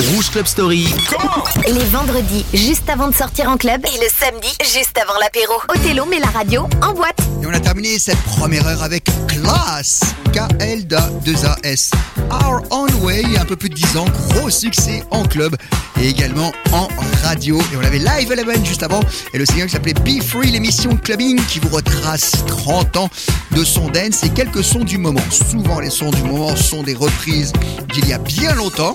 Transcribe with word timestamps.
Rouge 0.00 0.30
Club 0.30 0.46
Story. 0.46 0.86
Les 1.66 1.84
vendredis, 1.86 2.44
juste 2.54 2.88
avant 2.88 3.08
de 3.08 3.14
sortir 3.14 3.50
en 3.50 3.56
club. 3.56 3.84
Et 3.84 3.98
le 3.98 4.08
samedi, 4.08 4.48
juste 4.60 4.96
avant 4.96 5.18
l'apéro. 5.18 5.54
Othello 5.68 6.06
met 6.06 6.20
la 6.20 6.28
radio 6.28 6.68
en 6.82 6.92
boîte. 6.92 7.18
Et 7.42 7.46
on 7.46 7.52
a 7.52 7.58
terminé 7.58 7.98
cette 7.98 8.20
première 8.22 8.66
heure 8.68 8.82
avec 8.84 9.08
Class, 9.26 10.00
K-L-2-A-S. 10.32 11.90
Our 12.30 12.62
Own 12.70 12.94
Way, 13.02 13.38
un 13.40 13.44
peu 13.44 13.56
plus 13.56 13.70
de 13.70 13.74
10 13.74 13.96
ans, 13.96 14.04
gros 14.30 14.50
succès 14.50 15.02
en 15.10 15.24
club 15.24 15.56
et 16.00 16.08
également 16.08 16.52
en 16.72 16.86
radio. 17.24 17.60
Et 17.72 17.76
on 17.76 17.84
avait 17.84 17.98
Live 17.98 18.30
Eleven 18.30 18.64
juste 18.64 18.84
avant 18.84 19.00
et 19.34 19.38
le 19.38 19.46
single 19.46 19.68
s'appelait 19.68 19.94
Be 19.94 20.22
Free, 20.22 20.52
l'émission 20.52 20.92
de 20.92 21.00
clubbing 21.00 21.40
qui 21.46 21.58
vous 21.58 21.74
retrace 21.74 22.32
30 22.46 22.96
ans 22.98 23.10
de 23.50 23.64
son 23.64 23.88
dance 23.88 24.22
et 24.22 24.28
quelques 24.28 24.62
sons 24.62 24.84
du 24.84 24.98
moment. 24.98 25.20
Souvent 25.30 25.80
les 25.80 25.90
sons 25.90 26.10
du 26.10 26.22
moment 26.22 26.54
sont 26.54 26.84
des 26.84 26.94
reprises 26.94 27.52
d'il 27.92 28.08
y 28.08 28.12
a 28.12 28.18
bien 28.18 28.54
longtemps. 28.54 28.94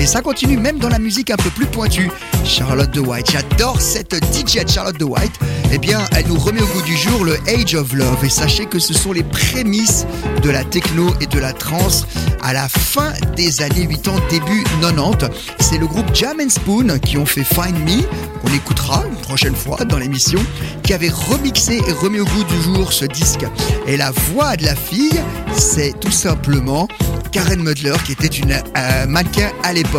Et 0.00 0.06
ça 0.06 0.22
continue 0.22 0.56
même 0.56 0.78
dans 0.78 0.88
la 0.88 0.98
musique 0.98 1.30
un 1.30 1.36
peu 1.36 1.50
plus 1.50 1.66
pointue. 1.66 2.10
Charlotte 2.42 2.90
de 2.90 3.00
White, 3.00 3.32
j'adore 3.32 3.82
cette 3.82 4.14
DJ 4.34 4.66
Charlotte 4.66 4.98
de 4.98 5.04
White. 5.04 5.38
Eh 5.72 5.76
bien, 5.76 6.00
elle 6.16 6.26
nous 6.26 6.38
remet 6.38 6.62
au 6.62 6.66
goût 6.68 6.80
du 6.80 6.96
jour 6.96 7.22
le 7.22 7.36
Age 7.46 7.74
of 7.74 7.92
Love. 7.92 8.24
Et 8.24 8.30
sachez 8.30 8.64
que 8.64 8.78
ce 8.78 8.94
sont 8.94 9.12
les 9.12 9.22
prémices 9.22 10.06
de 10.42 10.48
la 10.48 10.64
techno 10.64 11.12
et 11.20 11.26
de 11.26 11.38
la 11.38 11.52
trance 11.52 12.06
à 12.42 12.54
la 12.54 12.66
fin 12.70 13.12
des 13.36 13.60
années 13.60 13.86
80, 13.86 14.20
début 14.30 14.64
90. 14.80 15.28
C'est 15.58 15.76
le 15.76 15.86
groupe 15.86 16.06
Jam 16.14 16.38
and 16.40 16.48
Spoon 16.48 16.98
qui 17.00 17.18
ont 17.18 17.26
fait 17.26 17.44
Find 17.44 17.76
Me, 17.84 18.02
qu'on 18.40 18.54
écoutera 18.54 19.04
une 19.06 19.20
prochaine 19.20 19.54
fois 19.54 19.84
dans 19.84 19.98
l'émission, 19.98 20.40
qui 20.82 20.94
avait 20.94 21.10
remixé 21.10 21.82
et 21.86 21.92
remis 21.92 22.20
au 22.20 22.24
goût 22.24 22.44
du 22.44 22.62
jour 22.62 22.90
ce 22.90 23.04
disque. 23.04 23.44
Et 23.86 23.98
la 23.98 24.12
voix 24.12 24.56
de 24.56 24.64
la 24.64 24.74
fille, 24.74 25.20
c'est 25.54 25.92
tout 26.00 26.10
simplement 26.10 26.88
Karen 27.32 27.62
Mudler, 27.62 27.94
qui 28.04 28.12
était 28.12 28.26
une 28.26 28.52
euh, 28.52 29.06
mannequin 29.06 29.50
à 29.62 29.72
l'époque. 29.72 29.89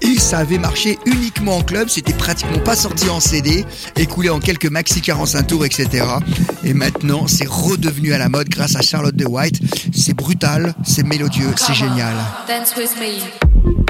Et 0.00 0.18
ça 0.18 0.38
avait 0.38 0.58
marché 0.58 0.98
uniquement 1.04 1.58
en 1.58 1.62
club, 1.62 1.88
c'était 1.88 2.14
pratiquement 2.14 2.60
pas 2.60 2.76
sorti 2.76 3.10
en 3.10 3.20
CD, 3.20 3.64
écoulé 3.96 4.30
en 4.30 4.38
quelques 4.38 4.70
maxi 4.70 5.02
45 5.02 5.46
tours, 5.46 5.64
etc. 5.66 6.04
Et 6.64 6.72
maintenant, 6.72 7.26
c'est 7.26 7.48
redevenu 7.48 8.14
à 8.14 8.18
la 8.18 8.28
mode 8.28 8.48
grâce 8.48 8.76
à 8.76 8.80
Charlotte 8.80 9.16
de 9.16 9.26
White. 9.26 9.60
C'est 9.92 10.14
brutal, 10.14 10.74
c'est 10.84 11.06
mélodieux, 11.06 11.52
c'est 11.56 11.74
génial. 11.74 12.14
Dance 12.48 12.74
with 12.76 12.96
me. 12.98 13.87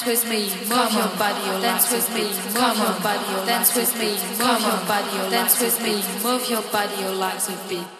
Dance 0.00 0.22
with 0.24 0.30
me, 0.30 0.48
move 0.60 0.92
your 0.94 1.08
body, 1.18 1.46
your 1.46 1.60
dance 1.60 1.92
with 1.92 2.08
me, 2.14 2.22
move 2.22 2.78
your 2.78 3.00
body, 3.02 3.32
your 3.32 3.44
dance 3.44 3.76
with 3.76 3.94
me, 3.98 4.12
move 4.38 4.60
your 4.62 4.86
body, 4.86 5.16
your 5.16 5.30
dance 5.30 5.60
with 5.60 5.82
me, 5.82 6.02
move 6.22 6.48
your 6.48 6.62
body, 6.72 7.02
your 7.02 7.12
legs 7.12 7.48
with 7.48 7.68
beat. 7.68 7.99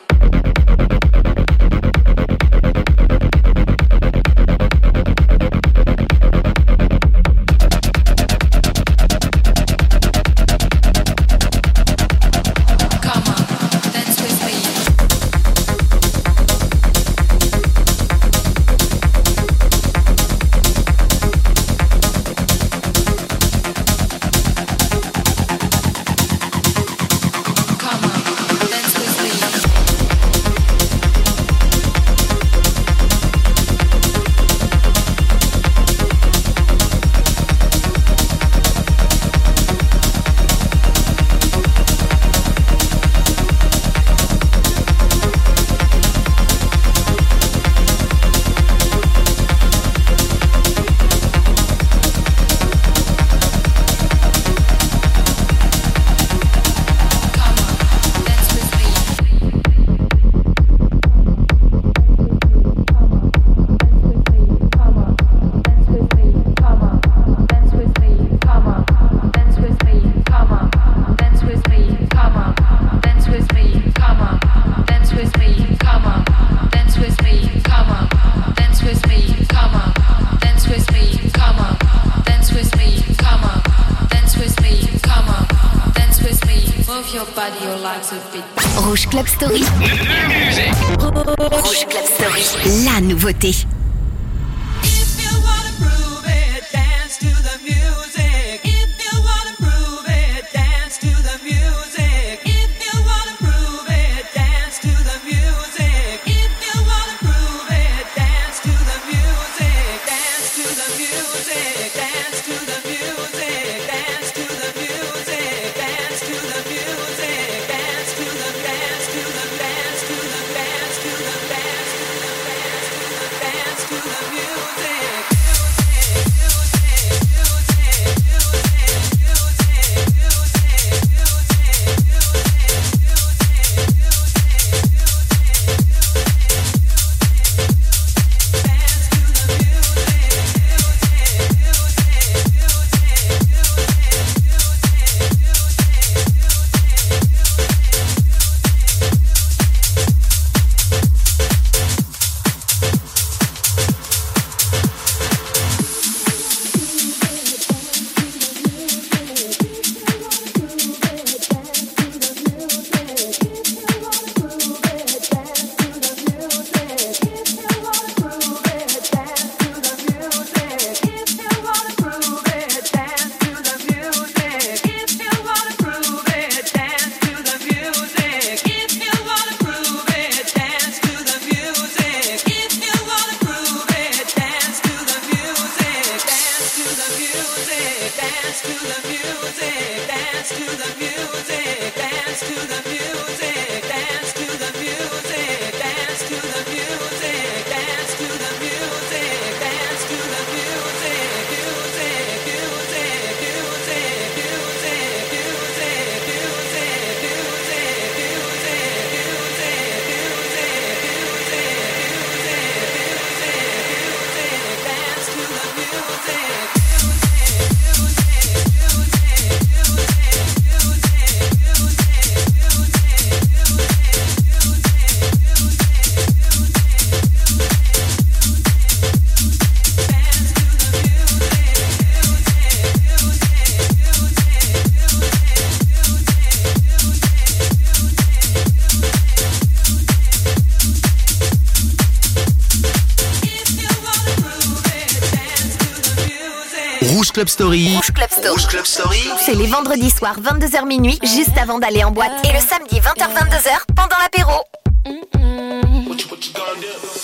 Story. 247.60 247.94
Rouge 247.94 248.12
Club 248.14 248.30
Story. 248.30 248.48
Rouge 248.48 248.66
Club 248.68 248.86
Story. 248.86 249.22
C'est 249.44 249.54
les 249.54 249.66
vendredis 249.66 250.08
soirs 250.08 250.40
22h 250.40 250.86
minuit, 250.86 251.18
juste 251.22 251.58
avant 251.58 251.78
d'aller 251.78 252.02
en 252.02 252.10
boîte. 252.10 252.32
Et 252.48 252.54
le 252.54 252.58
samedi 252.58 252.98
20h-22h, 253.00 253.84
pendant 253.94 254.16
l'apéro. 254.18 254.64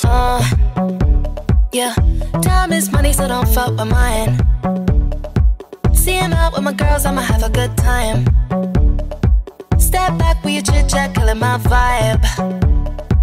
Uh, 0.05 0.43
yeah, 1.73 1.95
time 2.43 2.71
is 2.71 2.91
money, 2.93 3.15
so 3.15 3.27
don't 3.27 3.49
fuck 3.49 3.71
with 3.79 3.87
mine. 3.87 4.37
Seeing 5.95 6.35
out 6.35 6.53
with 6.53 6.63
my 6.63 6.75
girls, 6.75 7.07
I'ma 7.07 7.23
have 7.23 7.43
a 7.43 7.49
good 7.49 7.75
time. 7.79 8.27
Step 9.79 10.19
back 10.19 10.45
with 10.45 10.53
your 10.53 10.63
chit 10.65 10.87
chat, 10.91 11.15
killing 11.15 11.39
my 11.39 11.57
vibe. 11.61 12.23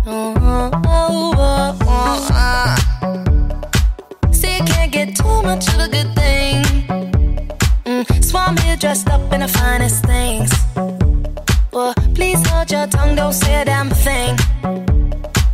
Oh, 0.08 0.34
oh, 0.42 0.72
oh, 0.88 1.78
oh, 1.86 2.28
uh. 2.34 4.32
See, 4.32 4.58
you 4.58 4.64
can't 4.64 4.92
get 4.92 5.16
too 5.16 5.44
much 5.44 5.68
of 5.68 5.80
a 5.80 5.88
good 5.88 6.12
thing. 6.16 6.73
I'm 8.36 8.58
here 8.58 8.76
dressed 8.76 9.10
up 9.10 9.32
in 9.34 9.42
the 9.42 9.48
finest 9.48 10.06
things. 10.06 10.52
Well, 11.72 11.94
please 12.16 12.46
hold 12.50 12.72
your 12.72 12.88
tongue, 12.88 13.16
don't 13.16 13.34
say 13.34 13.62
a 13.62 13.66
damn 13.66 13.90
thing. 13.90 14.36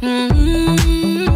Mm-hmm. 0.01 1.29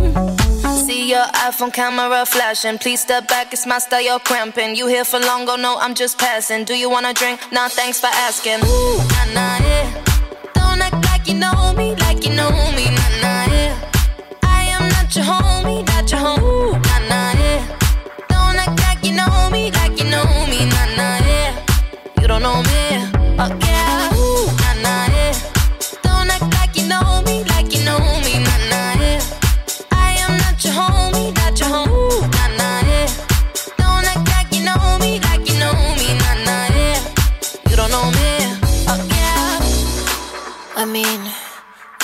See 0.85 1.09
your 1.09 1.25
iPhone 1.47 1.71
camera 1.73 2.25
flashing. 2.25 2.77
Please 2.77 3.01
step 3.01 3.27
back, 3.27 3.53
it's 3.53 3.65
my 3.65 3.79
style, 3.79 4.01
you're 4.01 4.19
cramping. 4.19 4.75
You 4.75 4.87
here 4.87 5.05
for 5.05 5.19
long, 5.19 5.47
oh 5.49 5.55
no, 5.55 5.77
I'm 5.79 5.93
just 5.95 6.17
passing. 6.17 6.65
Do 6.65 6.73
you 6.75 6.89
wanna 6.89 7.13
drink? 7.13 7.39
Nah, 7.51 7.67
thanks 7.69 7.99
for 7.99 8.07
asking. 8.07 8.59
Ooh, 8.65 8.97
nah, 8.97 9.25
nah, 9.33 9.57
yeah. 9.65 10.03
Don't 10.53 10.81
act 10.81 11.05
like 11.05 11.27
you 11.27 11.35
know 11.35 11.73
me, 11.77 11.95
like 11.95 12.25
you 12.25 12.33
know 12.35 12.51
me, 12.75 12.85
nah, 12.89 13.09
nah, 13.21 13.45
yeah. 13.53 13.92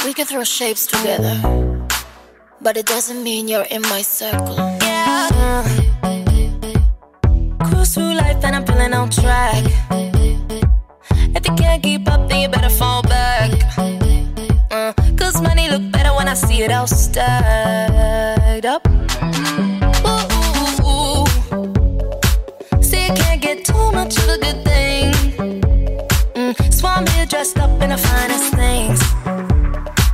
We 0.06 0.14
can 0.14 0.26
throw 0.26 0.44
shapes 0.44 0.88
together, 0.88 1.36
but 2.62 2.78
it 2.78 2.86
doesn't 2.86 3.22
mean 3.24 3.48
you're 3.48 3.68
in 3.70 3.82
my 3.84 4.02
circle. 4.02 4.56
Yeah. 4.82 5.64
Cruise 7.66 7.94
through 7.94 8.14
life 8.14 8.44
and 8.44 8.56
I'm 8.56 8.66
feeling 8.66 8.94
on 8.94 9.10
track. 9.10 9.64
If 11.36 11.48
you 11.48 11.54
can't 11.56 11.84
keep 11.84 12.08
up, 12.10 12.30
then 12.30 12.42
you 12.42 12.50
better 12.50 12.70
fall 12.70 13.02
back. 13.04 13.52
Uh, 14.72 14.94
Cause 15.18 15.42
money 15.42 15.70
look 15.70 15.92
better 15.92 16.14
when 16.16 16.28
I 16.28 16.34
see 16.34 16.62
it 16.64 16.72
all 16.72 16.88
stacked 16.88 18.66
up. 18.66 18.88
See, 22.82 23.06
you 23.06 23.14
can't 23.14 23.42
get 23.42 23.66
too 23.66 23.92
much 23.92 24.18
of 24.18 24.30
a 24.30 24.38
good 24.38 24.64
thing. 24.64 25.12
Mm, 26.36 26.74
so 26.74 26.88
I'm 26.88 27.06
here 27.08 27.26
dressed 27.26 27.58
up 27.60 27.82
in 27.82 27.90
the 27.90 27.98
finest. 27.98 28.59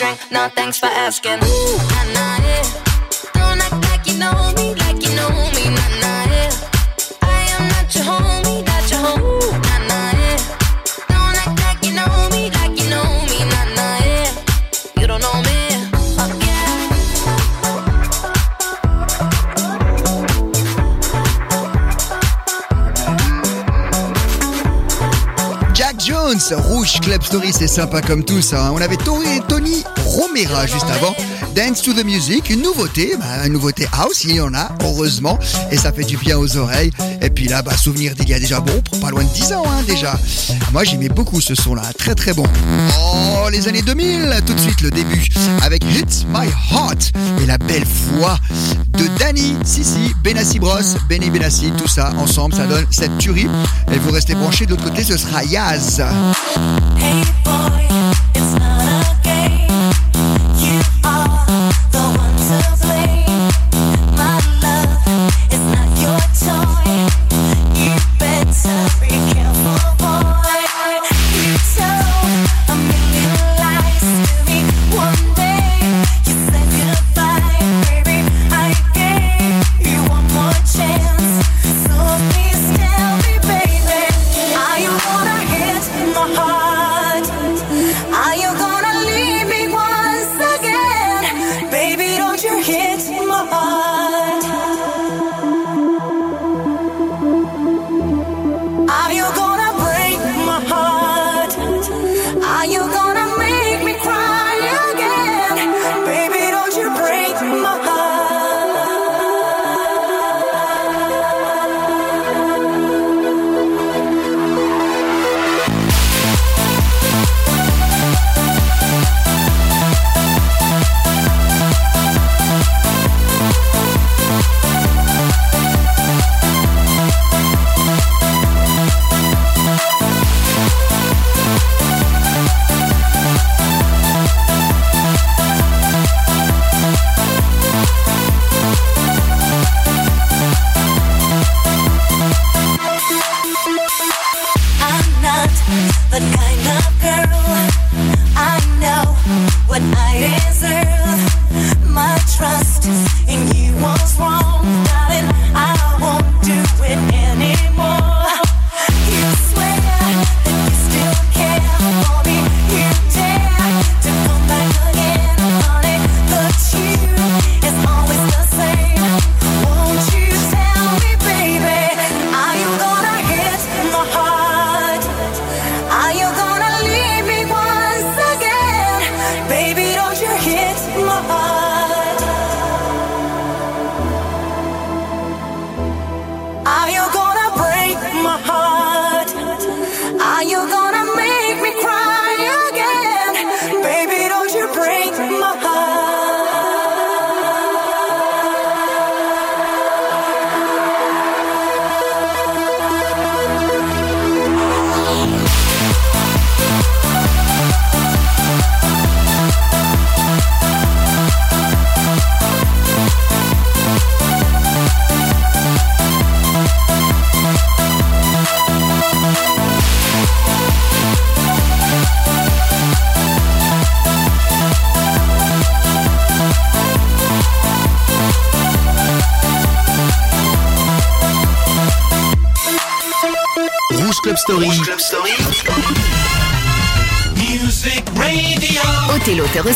drink? 0.00 0.18
Nah, 0.30 0.48
thanks 0.48 0.78
for 0.78 0.86
asking. 0.86 1.38
Ooh, 1.44 1.76
nah, 1.92 2.04
nah, 2.16 2.36
yeah. 2.48 2.64
Don't 3.36 3.60
act 3.60 3.78
like 3.88 4.06
you 4.06 4.16
know 4.18 4.32
me, 4.56 4.74
like 4.82 5.00
you 5.04 5.12
know 5.14 5.28
me, 5.56 5.64
nah, 5.76 5.90
nah, 6.02 6.24
yeah. 6.32 6.50
I 7.22 7.40
am 7.54 7.64
not 7.72 7.94
your 7.94 8.04
homie, 8.08 8.64
not 8.64 8.90
your 8.90 9.00
home. 9.04 9.20
Ooh, 9.20 9.52
nah, 9.68 9.80
nah, 9.90 10.10
yeah. 10.22 10.38
Don't 11.12 11.36
act 11.42 11.56
like 11.64 11.80
you 11.86 11.92
know 11.98 12.12
me, 12.32 12.42
like 12.58 12.74
you 12.80 12.88
know 12.88 13.08
me, 13.28 13.38
nah, 13.52 13.76
nah, 13.76 14.08
yeah. 14.08 15.00
You 15.00 15.06
don't 15.06 15.20
know 15.20 15.36
me, 15.42 15.58
Jones, 25.98 26.54
Rouge 26.70 26.98
Club 27.00 27.22
Story, 27.22 27.52
c'est 27.52 27.66
sympa 27.66 28.00
comme 28.00 28.24
tout 28.24 28.40
ça. 28.40 28.64
hein. 28.64 28.70
On 28.72 28.80
avait 28.80 28.96
Tony, 28.96 29.40
Tony 29.48 29.84
Romera 30.20 30.66
juste 30.66 30.84
avant. 30.94 31.14
Dance 31.54 31.80
to 31.80 31.94
the 31.94 32.04
Music, 32.04 32.50
une 32.50 32.60
nouveauté, 32.60 33.14
bah, 33.18 33.46
une 33.46 33.54
nouveauté 33.54 33.88
house, 33.90 34.24
il 34.24 34.34
y 34.34 34.40
en 34.40 34.52
a, 34.52 34.68
heureusement, 34.84 35.38
et 35.70 35.78
ça 35.78 35.92
fait 35.92 36.04
du 36.04 36.18
bien 36.18 36.36
aux 36.36 36.58
oreilles. 36.58 36.90
Et 37.22 37.30
puis 37.30 37.48
là, 37.48 37.62
bah, 37.62 37.74
souvenir 37.74 38.14
d'il 38.14 38.28
y 38.28 38.34
a 38.34 38.38
déjà 38.38 38.60
bon, 38.60 38.82
pas 39.00 39.08
loin 39.08 39.24
de 39.24 39.28
10 39.30 39.52
ans 39.54 39.64
hein, 39.66 39.82
déjà. 39.86 40.20
Moi 40.72 40.84
j'aimais 40.84 41.08
beaucoup 41.08 41.40
ce 41.40 41.54
son 41.54 41.74
là, 41.74 41.82
très 41.96 42.14
très 42.14 42.34
bon. 42.34 42.44
Oh, 42.98 43.48
les 43.50 43.66
années 43.66 43.80
2000, 43.80 44.42
tout 44.44 44.52
de 44.52 44.60
suite 44.60 44.82
le 44.82 44.90
début 44.90 45.26
avec 45.62 45.82
Hit 45.84 46.26
My 46.28 46.48
Heart 46.70 47.12
et 47.42 47.46
la 47.46 47.56
belle 47.56 47.84
voix 47.84 48.38
de 48.98 49.06
Danny, 49.18 49.56
Sissi, 49.64 50.14
Benassi 50.22 50.58
Bros, 50.58 50.78
Benny 51.08 51.30
Benassi, 51.30 51.72
tout 51.78 51.88
ça 51.88 52.12
ensemble, 52.18 52.54
ça 52.54 52.66
donne 52.66 52.86
cette 52.90 53.16
tuerie. 53.16 53.48
Et 53.90 53.98
vous 53.98 54.10
restez 54.10 54.34
branchés, 54.34 54.66
de 54.66 54.70
l'autre 54.72 54.84
côté 54.84 55.02
ce 55.02 55.16
sera 55.16 55.42
Yaz. 55.44 56.02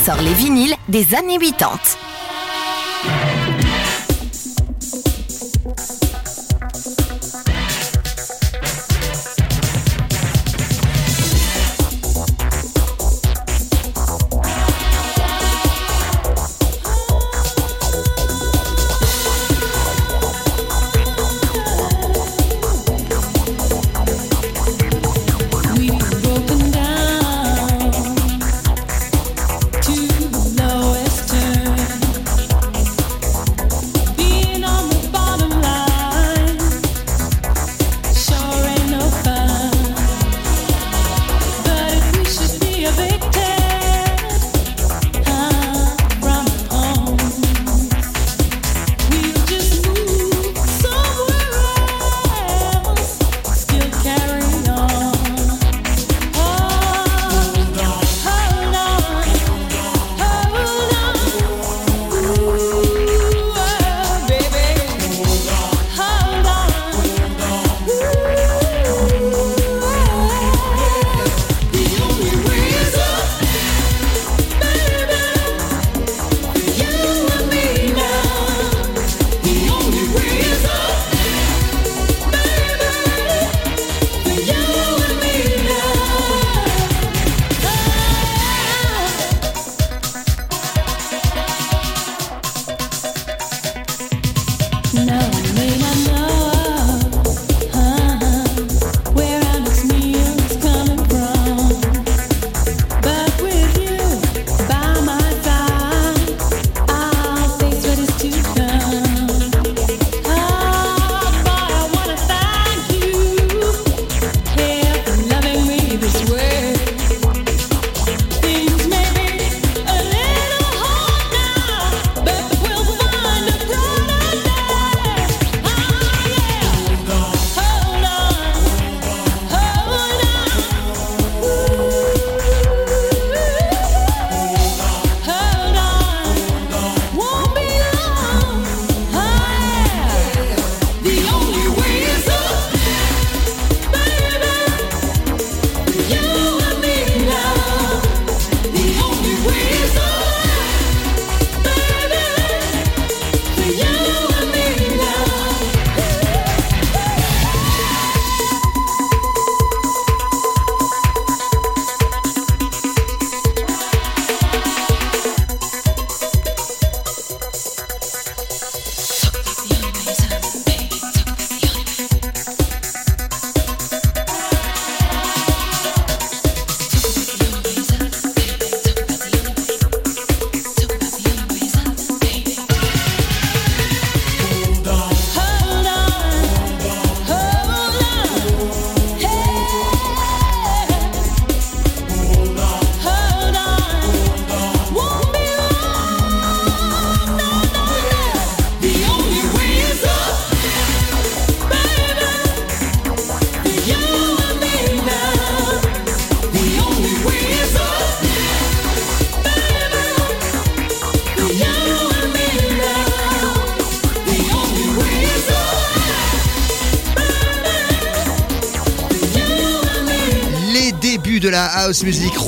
Ressort 0.05 0.23
les 0.23 0.35
vinyles 0.35 0.75
des 0.89 1.15
années 1.15 1.39
80. 1.39 2.04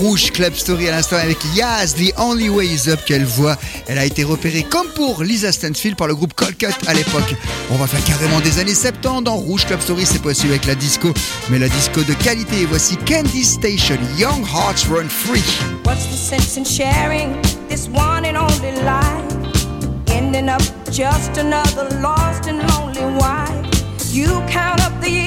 Rouge 0.07 0.31
Club 0.31 0.55
Story 0.55 0.89
à 0.89 0.93
l'instant 0.93 1.17
avec 1.17 1.39
Yaz, 1.57 1.97
The 1.97 2.13
Only 2.17 2.49
Way 2.49 2.67
Is 2.67 2.89
Up 2.89 3.01
qu'elle 3.05 3.25
voit. 3.25 3.57
Elle 3.89 3.99
a 3.99 4.05
été 4.05 4.23
repérée 4.23 4.63
comme 4.63 4.87
pour 4.95 5.25
Lisa 5.25 5.51
Stansfield 5.51 5.97
par 5.97 6.07
le 6.07 6.15
groupe 6.15 6.33
Cold 6.35 6.57
Cut 6.57 6.87
à 6.87 6.95
l'époque. 6.95 7.35
On 7.73 7.75
va 7.75 7.89
faire 7.89 8.05
carrément 8.05 8.39
des 8.41 8.61
années 8.61 8.75
70 8.75 9.25
dans 9.25 9.35
Rouge 9.35 9.67
Club 9.67 9.81
Story, 9.81 10.07
c'est 10.07 10.23
possible 10.23 10.53
avec 10.53 10.67
la 10.67 10.77
disco, 10.77 11.13
mais 11.51 11.59
la 11.59 11.69
disco 11.69 12.03
de 12.03 12.13
qualité. 12.23 12.61
Et 12.63 12.67
voici 12.67 12.97
Candy 12.99 13.43
Station, 13.43 13.99
Young 14.17 14.45
Hearts 14.47 14.87
Run 14.89 15.09
Free. 15.09 15.43
What's 15.85 16.07
the 16.07 16.17
sense 16.17 16.57
in 16.57 16.65
sharing 16.65 17.43
this 17.69 17.89
one 17.89 18.25
and 18.25 18.37
only 18.37 18.73
life? 18.85 19.27
Ending 20.09 20.49
up 20.49 20.63
just 20.93 21.37
another 21.37 21.89
lost 22.01 22.47
and 22.47 22.61
lonely 22.69 23.19
wife. 23.19 23.67
You 24.13 24.41
count 24.49 24.81
up 24.87 24.93
the 25.01 25.26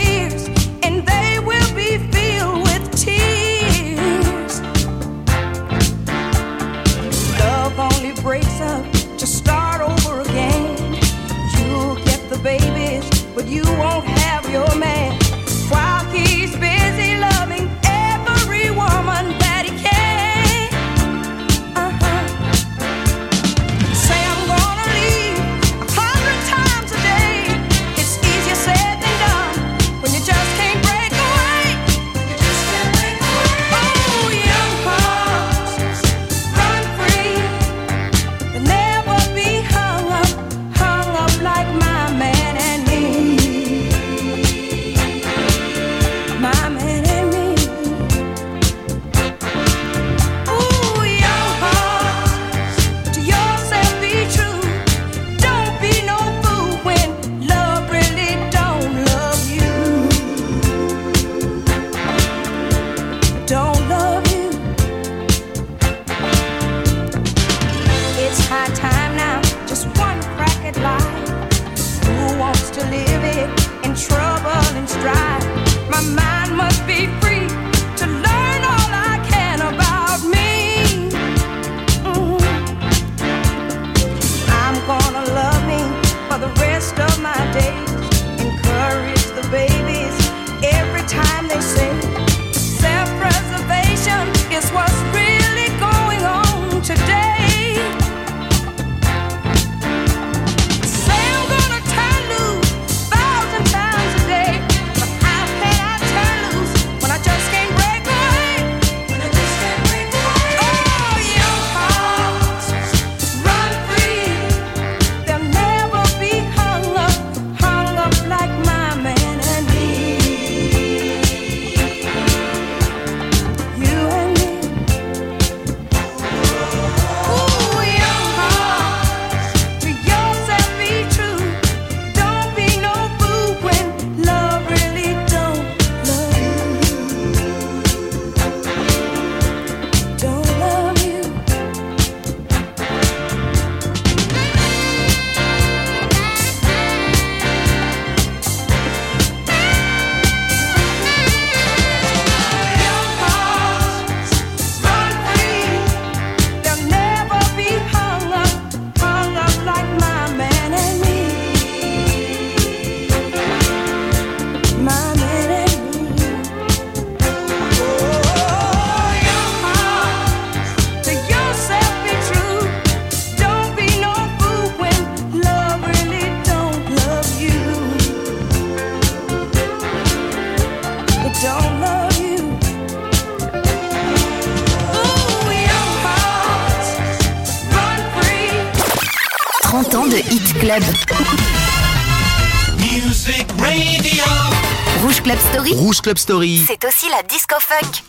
C'est 196.68 196.86
aussi 196.86 197.10
la 197.10 197.24
disco 197.24 197.56
funk. 197.60 198.09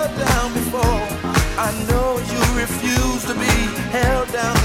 held 3.91 4.31
down. 4.31 4.60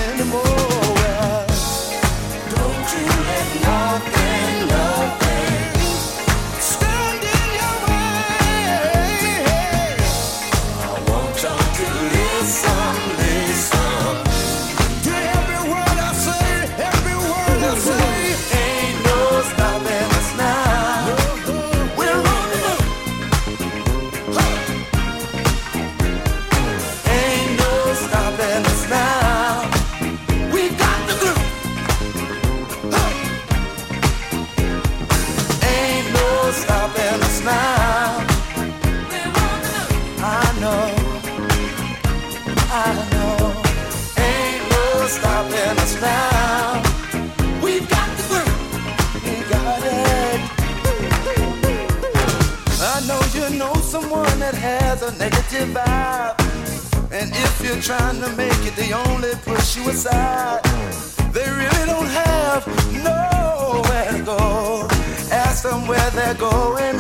They 61.32 61.48
really 61.60 61.84
don't 61.92 62.10
have 62.24 62.62
nowhere 63.08 64.12
to 64.12 64.22
go. 64.24 64.88
Ask 65.30 65.62
them 65.64 65.86
where 65.86 66.10
they're 66.10 66.34
going, 66.34 66.96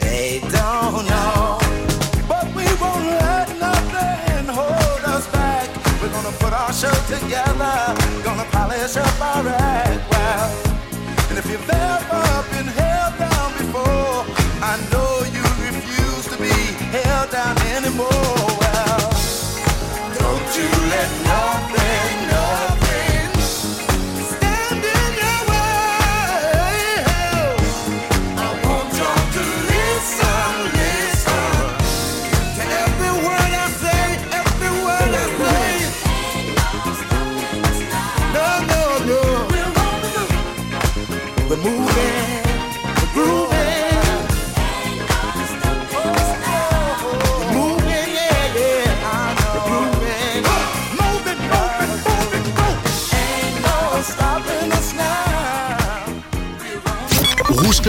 they 0.00 0.40
don't 0.58 1.04
know. 1.12 1.58
But 2.28 2.46
we 2.56 2.66
won't 2.82 3.06
let 3.24 3.48
nothing 3.58 4.46
hold 4.58 5.02
us 5.14 5.26
back. 5.32 5.68
We're 6.00 6.12
gonna 6.16 6.36
put 6.44 6.52
our 6.52 6.72
show 6.72 6.96
together, 7.14 7.76
gonna 8.24 8.46
polish 8.50 8.96
up 8.96 9.20
our 9.20 9.48
act. 9.48 10.12
Wow. 10.12 11.28
And 11.30 11.38
if 11.38 11.46
you've 11.50 11.70
ever 11.70 12.44
been 12.52 12.68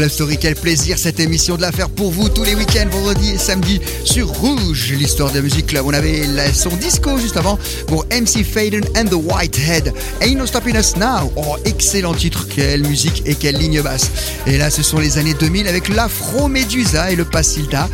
Club 0.00 0.10
Story. 0.10 0.38
Quel 0.40 0.54
plaisir 0.54 0.96
cette 0.96 1.20
émission 1.20 1.56
de 1.56 1.60
la 1.60 1.72
faire 1.72 1.90
pour 1.90 2.10
vous 2.10 2.30
tous 2.30 2.42
les 2.42 2.54
week-ends, 2.54 2.88
vendredi 2.90 3.32
et 3.32 3.38
samedi 3.38 3.82
sur 4.02 4.28
Rouge, 4.28 4.94
l'histoire 4.96 5.30
de 5.30 5.36
la 5.36 5.42
musique 5.42 5.66
club. 5.66 5.84
On 5.84 5.92
avait 5.92 6.26
la, 6.26 6.50
son 6.54 6.70
disco 6.70 7.18
juste 7.18 7.36
avant 7.36 7.58
pour 7.86 8.06
MC 8.06 8.42
Faden 8.42 8.82
and 8.96 9.10
the 9.10 9.12
Whitehead. 9.12 9.92
Ain't 10.22 10.36
no 10.36 10.46
stopping 10.46 10.74
us 10.74 10.96
now. 10.96 11.30
Oh, 11.36 11.58
excellent 11.66 12.14
titre. 12.14 12.46
Quelle 12.48 12.82
musique 12.86 13.22
et 13.26 13.34
quelle 13.34 13.58
ligne 13.58 13.82
basse. 13.82 14.10
Et 14.46 14.56
là, 14.56 14.70
ce 14.70 14.82
sont 14.82 14.98
les 14.98 15.18
années 15.18 15.34
2000 15.34 15.68
avec 15.68 15.90
l'Afro 15.90 16.48
Medusa 16.48 17.10
et 17.10 17.16
le 17.16 17.26
Passilda 17.26 17.86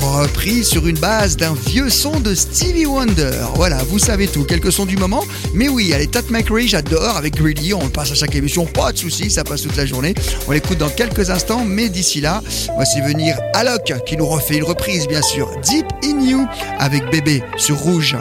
repris 0.00 0.64
sur 0.64 0.86
une 0.86 0.98
base 0.98 1.36
d'un 1.36 1.54
vieux 1.66 1.90
son 1.90 2.20
de 2.20 2.34
Stevie 2.34 2.86
Wonder. 2.86 3.32
Voilà, 3.56 3.82
vous 3.84 3.98
savez 3.98 4.28
tout, 4.28 4.44
quelques 4.44 4.72
sons 4.72 4.86
du 4.86 4.96
moment. 4.96 5.24
Mais 5.52 5.68
oui, 5.68 5.92
allez, 5.92 6.06
Tat 6.06 6.22
McRae, 6.30 6.66
j'adore 6.66 7.16
avec 7.16 7.36
Greedy, 7.36 7.74
on 7.74 7.88
passe 7.88 8.12
à 8.12 8.14
chaque 8.14 8.34
émission, 8.34 8.64
pas 8.64 8.92
de 8.92 8.98
soucis, 8.98 9.30
ça 9.30 9.44
passe 9.44 9.62
toute 9.62 9.76
la 9.76 9.84
journée. 9.84 10.14
On 10.48 10.52
l'écoute 10.52 10.78
dans 10.78 10.88
quelques 10.88 11.28
instants 11.28 11.39
mais 11.66 11.88
d'ici 11.88 12.20
là, 12.20 12.40
voici 12.74 13.00
venir 13.00 13.36
Alok 13.54 13.92
qui 14.06 14.16
nous 14.16 14.26
refait 14.26 14.56
une 14.56 14.64
reprise, 14.64 15.06
bien 15.08 15.22
sûr, 15.22 15.50
Deep 15.62 15.86
in 16.04 16.20
You 16.20 16.46
avec 16.78 17.08
bébé 17.10 17.42
sur 17.56 17.78
rouge. 17.78 18.16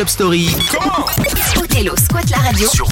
Club 0.00 0.08
Story. 0.08 0.56
Comment 0.72 1.04
Othello 1.60 1.94
squatte 1.94 2.30
la 2.30 2.38
radio 2.38 2.66
sur 2.66 2.89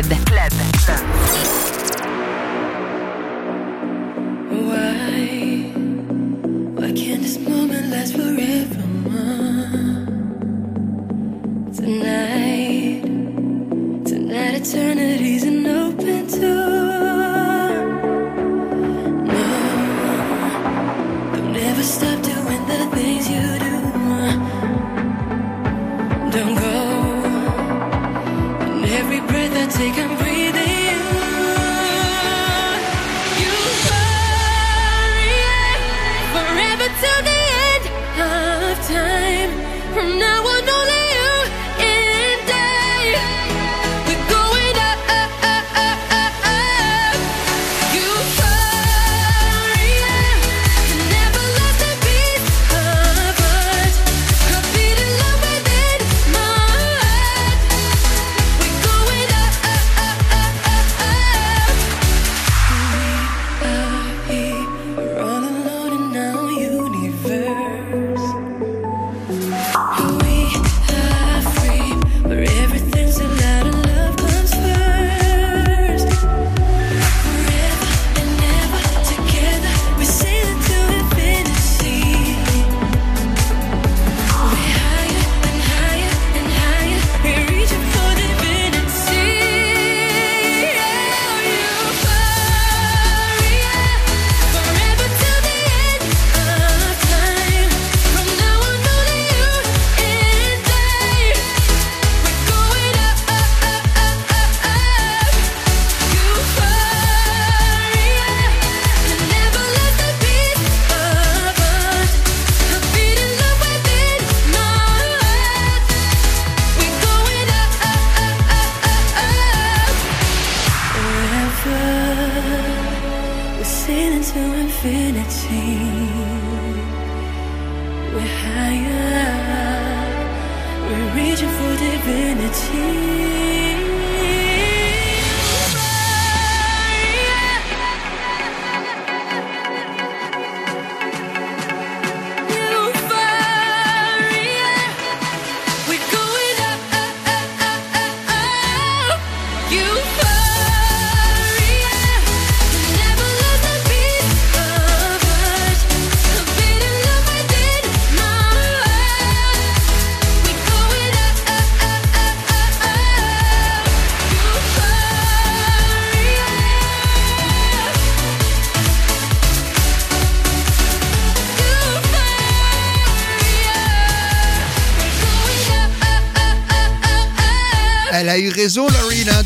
club. 0.00 0.31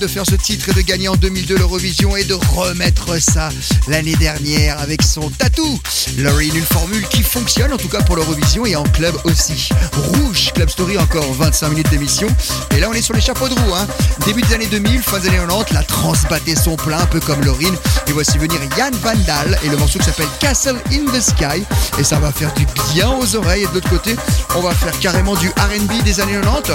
De 0.07 0.13
faire 0.13 0.25
ce 0.27 0.36
de 0.73 0.81
gagner 0.81 1.09
en 1.09 1.17
2002 1.17 1.57
l'Eurovision 1.57 2.17
et 2.17 2.25
de 2.25 2.35
remettre 2.35 3.21
ça 3.21 3.49
l'année 3.89 4.17
dernière 4.17 4.81
avec 4.81 5.03
son 5.03 5.31
tatou. 5.31 5.81
Lauryn, 6.19 6.55
une 6.55 6.64
formule 6.64 7.07
qui 7.09 7.23
fonctionne 7.23 7.73
en 7.73 7.77
tout 7.77 7.89
cas 7.89 8.03
pour 8.03 8.17
l'Eurovision 8.17 8.67
et 8.67 8.75
en 8.75 8.85
club 8.85 9.14
aussi. 9.25 9.69
Rouge, 9.93 10.53
Club 10.55 10.69
Story, 10.69 10.99
encore 10.99 11.31
25 11.33 11.69
minutes 11.71 11.91
d'émission. 11.91 12.29
Et 12.77 12.81
là, 12.81 12.89
on 12.91 12.95
est 12.95 13.03
sur 13.03 13.14
les 13.14 13.21
chapeaux 13.21 13.49
de 13.49 13.55
roue. 13.55 13.75
Hein. 13.75 13.87
Début 14.25 14.43
des 14.43 14.55
années 14.55 14.67
2000, 14.67 15.03
fin 15.03 15.19
des 15.19 15.29
années 15.29 15.39
90, 15.39 15.75
la 15.75 15.83
trance 15.83 16.23
battait 16.29 16.57
son 16.57 16.77
plein, 16.77 16.99
un 16.99 17.07
peu 17.07 17.21
comme 17.21 17.43
Lauryn. 17.45 17.75
Et 18.07 18.12
voici 18.12 18.39
venir 18.39 18.59
Yann 18.77 18.95
Vandal 18.95 19.59
et 19.64 19.69
le 19.69 19.77
morceau 19.77 19.99
qui 19.99 20.07
s'appelle 20.07 20.29
Castle 20.41 20.77
in 20.93 21.05
the 21.12 21.21
Sky. 21.21 21.64
Et 21.99 22.05
ça 22.05 22.19
va 22.19 22.33
faire 22.33 22.53
du 22.55 22.67
bien 22.93 23.11
aux 23.11 23.37
oreilles. 23.37 23.64
Et 23.64 23.69
de 23.69 23.75
l'autre 23.75 23.91
côté, 23.91 24.17
on 24.57 24.61
va 24.61 24.75
faire 24.75 24.99
carrément 25.01 25.35
du 25.37 25.49
RB 25.49 26.03
des 26.05 26.21
années 26.21 26.41
90. 26.41 26.73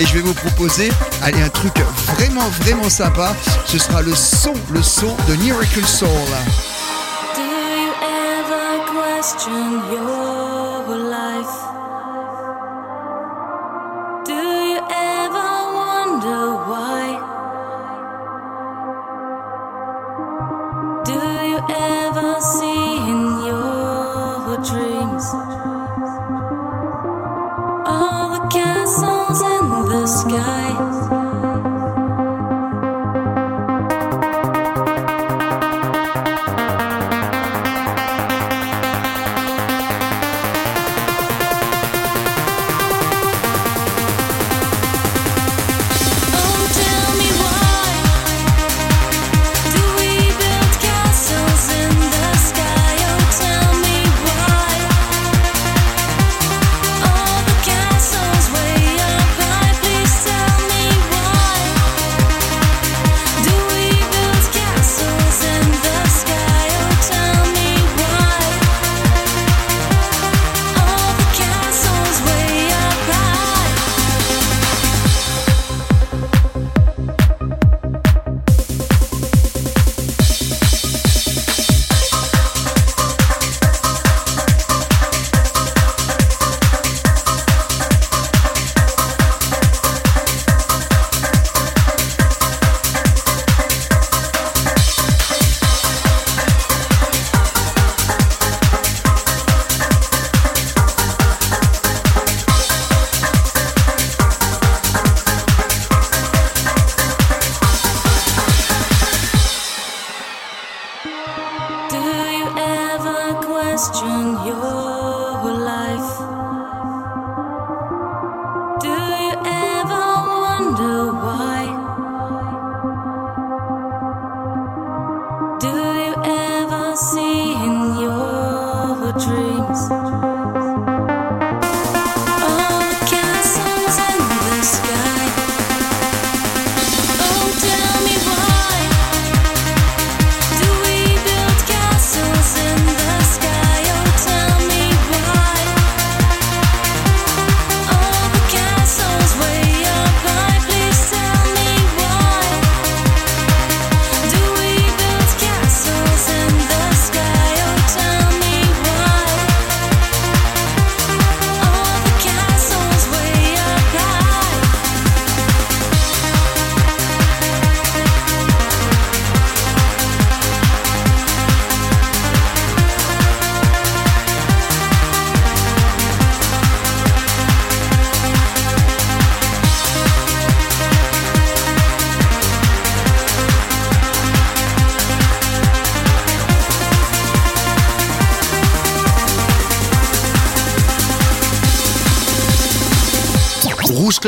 Et 0.00 0.06
je 0.06 0.14
vais 0.14 0.20
vous 0.20 0.34
proposer, 0.34 0.90
allez, 1.22 1.40
un 1.40 1.48
truc 1.48 1.74
vraiment, 2.16 2.48
vraiment 2.60 2.88
sympa. 2.88 3.31
Ce 3.66 3.78
sera 3.78 4.02
le 4.02 4.14
son, 4.14 4.52
le 4.72 4.82
son 4.82 5.14
de 5.28 5.34
Miracle 5.42 5.84
Soul. 5.86 6.08
Do 7.34 7.42
you 7.42 7.92
ever 8.02 8.84
question 8.92 9.82
your 9.90 10.96
life? 10.98 11.54
Do 14.26 14.34
you 14.34 14.80
ever 14.90 15.50
wonder 15.80 16.42
why? 16.68 17.04
Do 21.04 21.20
you 21.50 21.60
ever 21.68 22.40
see 22.40 22.96
in 23.12 23.22
your 23.48 24.56
dreams 24.68 25.26
all 27.86 28.24
the 28.34 28.42
castles 28.52 29.40
in 29.40 29.66
the 29.88 30.06
sky? 30.06 30.61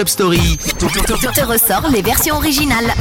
Story. 0.09 0.59
Te 1.35 1.45
ressort 1.45 1.89
les 1.89 2.03
versions 2.03 2.37
originales. 2.37 2.95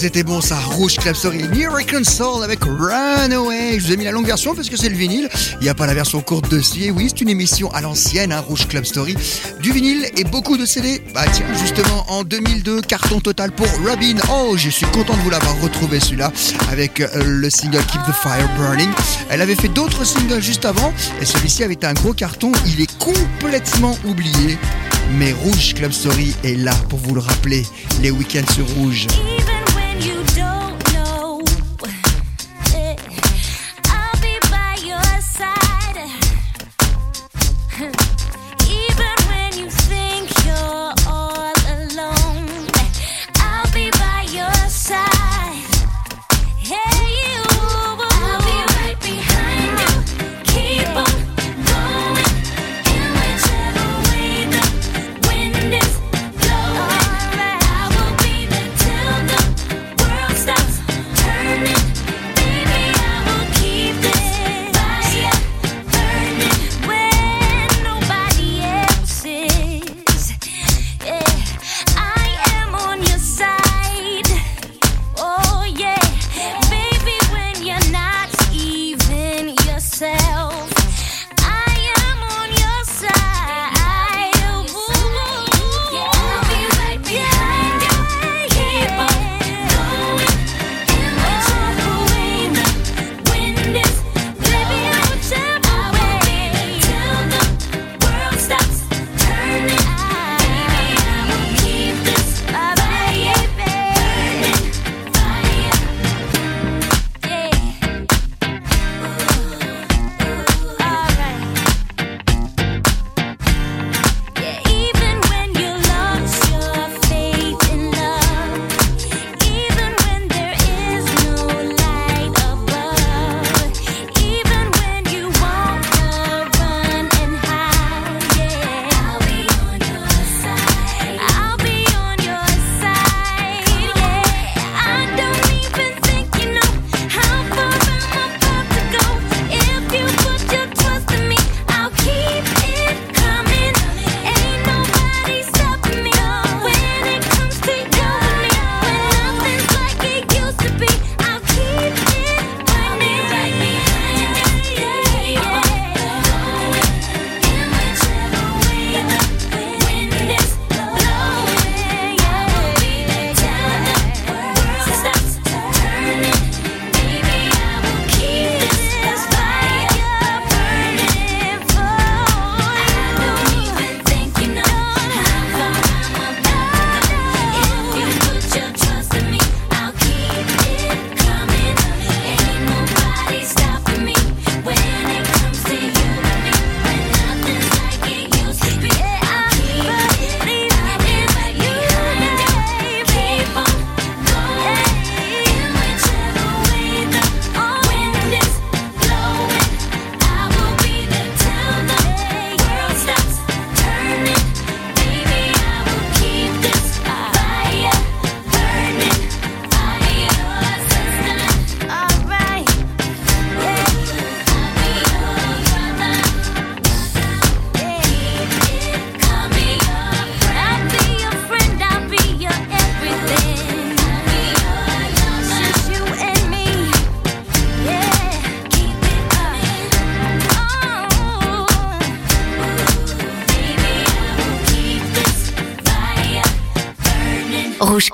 c'était 0.00 0.22
bon 0.22 0.40
ça, 0.40 0.58
Rouge 0.58 0.96
Club 0.96 1.14
Story, 1.14 1.42
Miracle 1.52 2.06
Soul 2.06 2.42
avec 2.42 2.60
Runaway. 2.64 3.78
Je 3.78 3.84
vous 3.84 3.92
ai 3.92 3.96
mis 3.98 4.04
la 4.04 4.12
longue 4.12 4.24
version 4.24 4.54
parce 4.54 4.70
que 4.70 4.76
c'est 4.78 4.88
le 4.88 4.96
vinyle. 4.96 5.28
Il 5.60 5.64
n'y 5.64 5.68
a 5.68 5.74
pas 5.74 5.86
la 5.86 5.92
version 5.92 6.22
courte 6.22 6.50
de 6.50 6.62
Oui, 6.92 7.08
c'est 7.08 7.20
une 7.20 7.28
émission 7.28 7.70
à 7.74 7.82
l'ancienne, 7.82 8.32
hein, 8.32 8.40
Rouge 8.40 8.66
Club 8.66 8.86
Story. 8.86 9.14
Du 9.60 9.72
vinyle 9.72 10.06
et 10.16 10.24
beaucoup 10.24 10.56
de 10.56 10.64
CD. 10.64 11.02
Bah 11.12 11.24
tiens, 11.30 11.44
justement, 11.60 12.06
en 12.08 12.24
2002, 12.24 12.80
carton 12.80 13.20
total 13.20 13.52
pour 13.52 13.66
Robin. 13.86 14.16
Oh, 14.32 14.54
je 14.56 14.70
suis 14.70 14.86
content 14.86 15.14
de 15.14 15.20
vous 15.20 15.28
l'avoir 15.28 15.60
retrouvé 15.60 16.00
celui-là 16.00 16.32
avec 16.70 17.00
euh, 17.00 17.08
le 17.22 17.50
single 17.50 17.84
Keep 17.84 18.00
the 18.06 18.14
Fire 18.22 18.48
Burning. 18.56 18.88
Elle 19.28 19.42
avait 19.42 19.54
fait 19.54 19.68
d'autres 19.68 20.06
singles 20.06 20.40
juste 20.40 20.64
avant 20.64 20.94
et 21.20 21.26
celui-ci 21.26 21.62
avait 21.62 21.84
un 21.84 21.92
gros 21.92 22.14
carton. 22.14 22.52
Il 22.66 22.80
est 22.80 22.98
complètement 22.98 23.98
oublié. 24.06 24.56
Mais 25.18 25.32
Rouge 25.32 25.74
Club 25.74 25.92
Story 25.92 26.34
est 26.42 26.54
là 26.54 26.74
pour 26.88 27.00
vous 27.00 27.14
le 27.14 27.20
rappeler, 27.20 27.66
les 28.00 28.10
week-ends 28.10 28.50
sur 28.50 28.66
Rouge. 28.76 29.06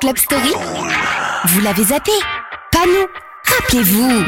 Club 0.01 0.19
Story. 0.19 0.53
Vous 1.47 1.61
l'avez 1.61 1.85
zappé. 1.85 2.13
Pas 2.73 2.87
nous. 2.87 3.07
Rappelez-vous. 3.45 4.25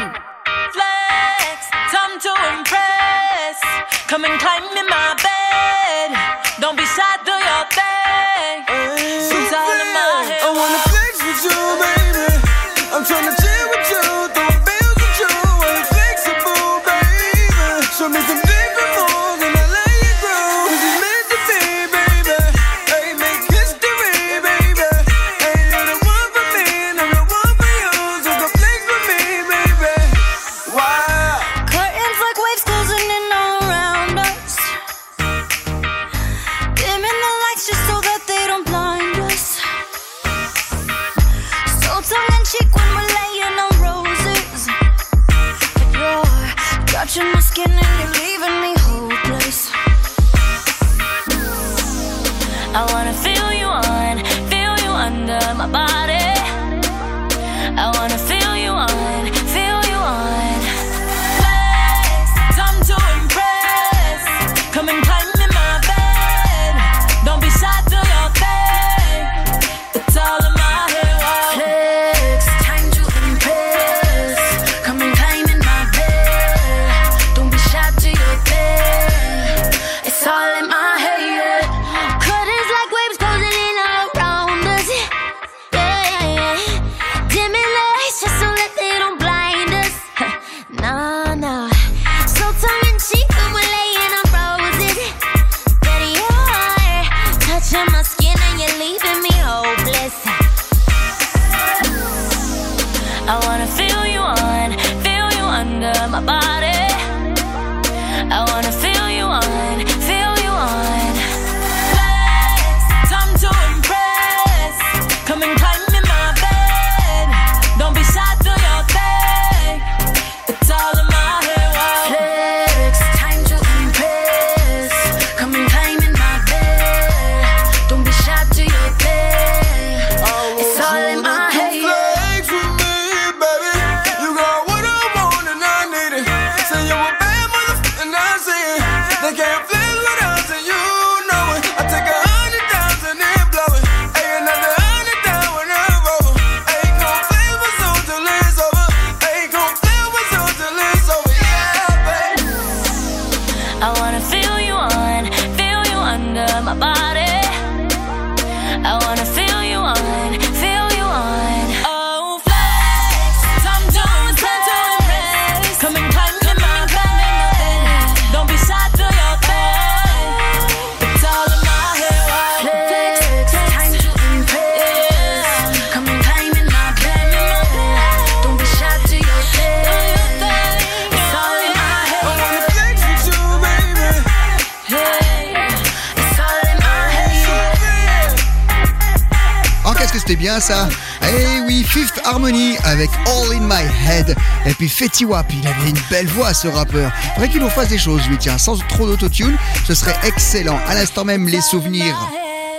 ça. 190.59 190.87
Eh 191.23 191.61
oui, 191.65 191.83
Fifth 191.83 192.19
Harmony 192.25 192.77
avec 192.83 193.09
All 193.27 193.55
in 193.55 193.61
My 193.61 193.85
Head. 194.07 194.35
Et 194.65 194.73
puis 194.73 194.89
Fetty 194.89 195.25
Wap, 195.25 195.45
il 195.51 195.67
avait 195.67 195.89
une 195.89 195.99
belle 196.09 196.27
voix 196.27 196.53
ce 196.53 196.67
rappeur. 196.67 197.11
Faudrait 197.35 197.49
qu'il 197.49 197.61
nous 197.61 197.69
fasse 197.69 197.89
des 197.89 197.97
choses, 197.97 198.27
lui, 198.27 198.37
tiens, 198.37 198.57
sans 198.57 198.77
trop 198.87 199.05
d'autotune, 199.07 199.57
ce 199.85 199.93
serait 199.93 200.15
excellent. 200.23 200.79
À 200.87 200.95
l'instant 200.95 201.25
même, 201.25 201.47
les 201.47 201.61
souvenirs. 201.61 202.15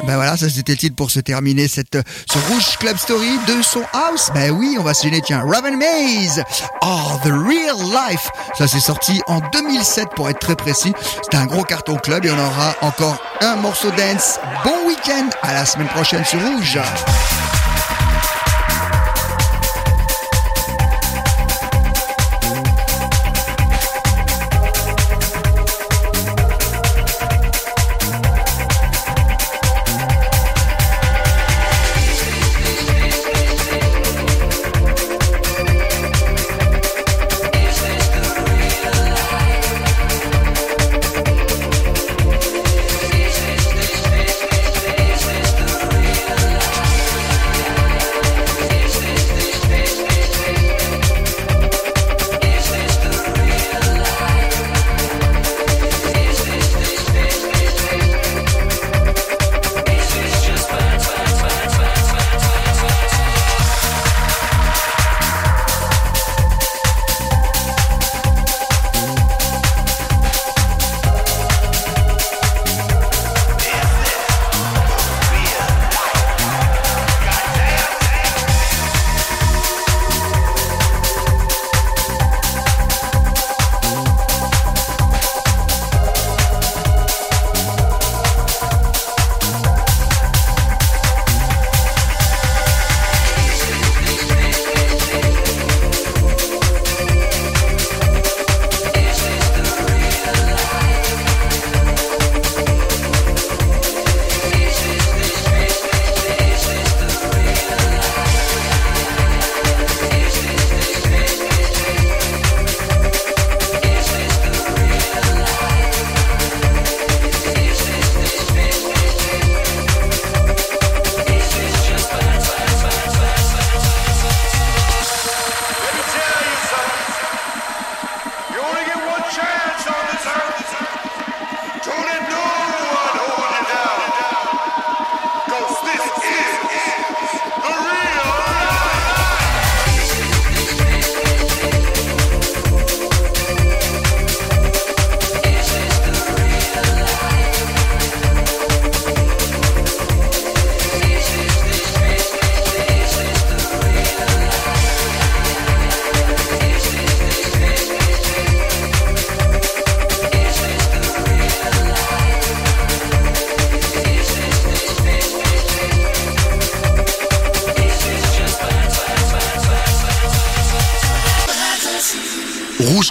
Ben 0.07 0.17
voilà, 0.17 0.35
ça 0.37 0.49
c'était 0.49 0.73
le 0.73 0.79
titre 0.79 0.97
pour 0.97 1.11
se 1.11 1.21
terminer 1.21 1.69
cette, 1.69 1.99
ce 2.31 2.39
Rouge 2.51 2.79
Club 2.79 2.97
Story 2.97 3.39
de 3.47 3.61
son 3.63 3.83
house. 3.93 4.31
Ben 4.35 4.51
oui, 4.51 4.77
on 4.79 4.83
va 4.83 4.95
se 4.95 5.03
gêner, 5.03 5.21
tiens. 5.21 5.45
Raven 5.47 5.77
Maze, 5.77 6.43
Oh, 6.83 7.19
The 7.23 7.29
Real 7.29 7.77
Life. 8.09 8.29
Ça 8.57 8.67
c'est 8.67 8.81
sorti 8.81 9.21
en 9.27 9.41
2007 9.53 10.09
pour 10.17 10.31
être 10.31 10.39
très 10.39 10.57
précis. 10.57 10.93
C'était 11.23 11.37
un 11.37 11.47
gros 11.47 11.65
carton 11.65 11.97
club 11.97 12.25
et 12.25 12.31
on 12.31 12.39
aura 12.39 12.75
encore 12.81 13.19
un 13.43 13.57
morceau 13.57 13.91
dance. 13.91 14.39
Bon 14.65 14.87
week-end, 14.89 15.29
à 15.43 15.53
la 15.53 15.67
semaine 15.67 15.89
prochaine 15.89 16.25
sur 16.25 16.41
Rouge. 16.41 16.79